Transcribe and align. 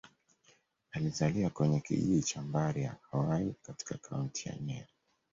Alizaliwa 0.93 1.49
kwenye 1.49 1.79
kijiji 1.79 2.23
cha 2.23 2.41
Mbari-ya-Hwai, 2.41 3.55
katika 3.61 3.97
Kaunti 3.97 4.49
ya 4.49 4.55
Nyeri. 4.57 4.87